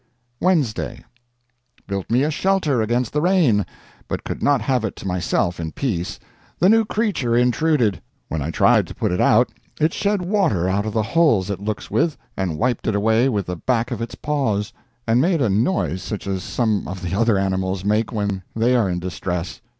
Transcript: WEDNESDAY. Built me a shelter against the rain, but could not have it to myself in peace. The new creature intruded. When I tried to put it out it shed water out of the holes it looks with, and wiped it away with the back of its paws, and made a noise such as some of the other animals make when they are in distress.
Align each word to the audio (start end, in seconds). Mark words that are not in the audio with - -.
WEDNESDAY. 0.39 1.03
Built 1.85 2.09
me 2.09 2.23
a 2.23 2.31
shelter 2.31 2.81
against 2.81 3.13
the 3.13 3.21
rain, 3.21 3.67
but 4.07 4.23
could 4.23 4.41
not 4.41 4.59
have 4.61 4.83
it 4.83 4.95
to 4.95 5.05
myself 5.07 5.59
in 5.59 5.73
peace. 5.73 6.19
The 6.57 6.69
new 6.69 6.85
creature 6.85 7.37
intruded. 7.37 8.01
When 8.27 8.41
I 8.41 8.49
tried 8.49 8.87
to 8.87 8.95
put 8.95 9.11
it 9.11 9.21
out 9.21 9.51
it 9.79 9.93
shed 9.93 10.23
water 10.23 10.67
out 10.67 10.87
of 10.87 10.93
the 10.93 11.03
holes 11.03 11.51
it 11.51 11.59
looks 11.61 11.91
with, 11.91 12.17
and 12.35 12.57
wiped 12.57 12.87
it 12.87 12.95
away 12.95 13.29
with 13.29 13.45
the 13.45 13.55
back 13.57 13.91
of 13.91 14.01
its 14.01 14.15
paws, 14.15 14.73
and 15.05 15.21
made 15.21 15.39
a 15.39 15.49
noise 15.51 16.01
such 16.01 16.25
as 16.25 16.41
some 16.41 16.87
of 16.87 17.03
the 17.03 17.13
other 17.15 17.37
animals 17.37 17.85
make 17.85 18.11
when 18.11 18.41
they 18.55 18.75
are 18.75 18.89
in 18.89 18.97
distress. 18.97 19.61